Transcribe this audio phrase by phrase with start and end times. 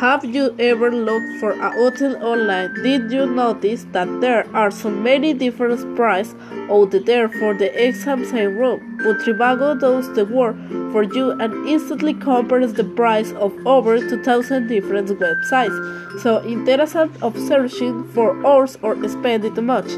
[0.00, 2.72] Have you ever looked for a hotel online?
[2.82, 6.34] Did you notice that there are so many different prices
[6.70, 8.96] out there for the exact same room?
[9.04, 10.56] But Trivago does the work
[10.90, 15.76] for you and instantly compares the price of over 2000 different websites.
[16.22, 19.90] So interested of searching for hours or spending too much?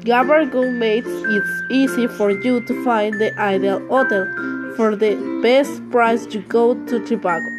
[0.00, 4.26] Trivago makes it easy for you to find the ideal hotel.
[4.74, 5.14] For the
[5.44, 7.53] best price you go to Trivago.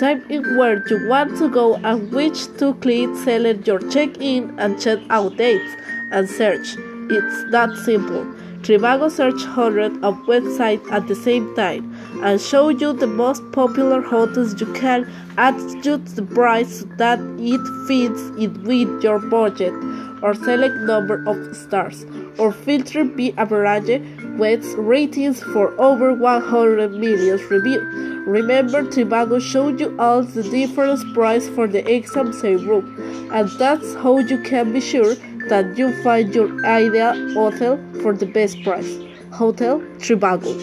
[0.00, 4.80] Type in where you want to go and which to click, select your check-in and
[4.80, 5.72] check-out dates,
[6.10, 6.76] and search.
[7.10, 8.24] It's that simple.
[8.62, 14.00] Trivago search hundreds of websites at the same time and show you the most popular
[14.00, 15.06] hotels you can
[15.36, 19.74] adjust the price so that it fits it with your budget
[20.22, 22.06] or select number of stars
[22.38, 24.00] or filter by average
[24.38, 28.13] with ratings for over 100 million reviews.
[28.26, 33.94] Remember, Trivago showed you all the different price for the exam same room, and that's
[33.96, 35.14] how you can be sure
[35.48, 38.96] that you find your ideal hotel for the best price.
[39.30, 40.54] Hotel Trivago.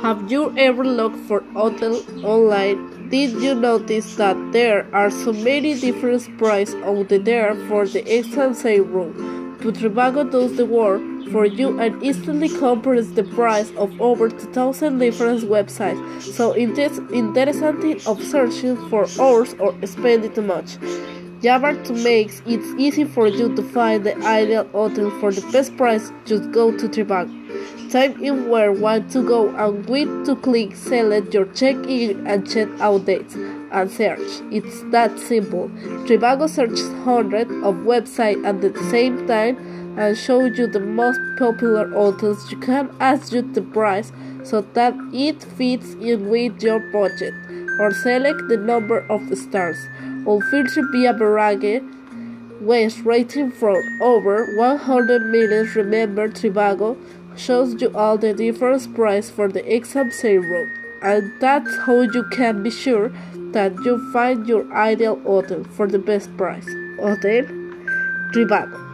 [0.00, 3.08] Have you ever looked for hotel online?
[3.08, 8.54] Did you notice that there are so many different prices out there for the exam
[8.54, 9.58] same room?
[9.60, 14.98] But Trivago does the work for you and instantly compares the price of over 2000
[14.98, 16.22] different websites.
[16.22, 20.76] So it is interesting of searching for hours or spending too much.
[21.40, 26.10] Trivago makes it easy for you to find the ideal hotel for the best price.
[26.24, 27.32] Just go to Trivago.
[27.92, 32.46] Type in where you want to go and when to click select your check-in and
[32.50, 34.42] check-out dates and search.
[34.50, 35.68] It's that simple.
[36.06, 39.56] Trivago searches hundreds of websites at the same time
[39.98, 42.50] and shows you the most popular hotels.
[42.50, 44.12] You can adjust the price
[44.44, 47.34] so that it fits in with your budget
[47.80, 49.78] or select the number of stars
[50.24, 51.82] or filter via average
[52.60, 55.66] with rating from over 100 million.
[55.74, 56.96] Remember, Trivago
[57.36, 60.68] shows you all the different price for the exam zero,
[61.02, 63.10] and that's how you can be sure
[63.52, 66.66] that you find your ideal hotel for the best price.
[67.00, 67.44] Hotel
[68.32, 68.87] Trivago.